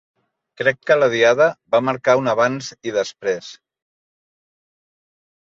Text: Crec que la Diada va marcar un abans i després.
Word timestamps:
Crec 0.61 0.79
que 0.91 0.95
la 1.01 1.09
Diada 1.15 1.47
va 1.75 1.81
marcar 1.91 2.17
un 2.21 2.31
abans 2.33 2.71
i 2.93 2.97
després. 2.97 3.53